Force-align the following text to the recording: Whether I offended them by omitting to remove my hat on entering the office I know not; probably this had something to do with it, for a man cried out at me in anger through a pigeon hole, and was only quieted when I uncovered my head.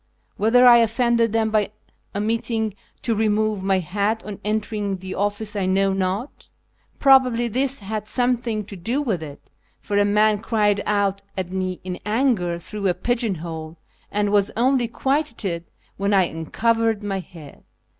Whether 0.35 0.65
I 0.65 0.77
offended 0.77 1.31
them 1.31 1.51
by 1.51 1.69
omitting 2.15 2.73
to 3.03 3.13
remove 3.13 3.61
my 3.61 3.77
hat 3.77 4.23
on 4.25 4.39
entering 4.43 4.97
the 4.97 5.13
office 5.13 5.55
I 5.55 5.67
know 5.67 5.93
not; 5.93 6.49
probably 6.97 7.47
this 7.47 7.77
had 7.81 8.07
something 8.07 8.65
to 8.65 8.75
do 8.75 8.99
with 8.99 9.21
it, 9.21 9.51
for 9.79 9.99
a 9.99 10.03
man 10.03 10.39
cried 10.39 10.81
out 10.87 11.21
at 11.37 11.51
me 11.51 11.79
in 11.83 11.99
anger 12.03 12.57
through 12.57 12.87
a 12.87 12.95
pigeon 12.95 13.35
hole, 13.35 13.77
and 14.09 14.31
was 14.31 14.49
only 14.57 14.87
quieted 14.87 15.65
when 15.97 16.15
I 16.15 16.23
uncovered 16.23 17.03
my 17.03 17.19
head. 17.19 17.63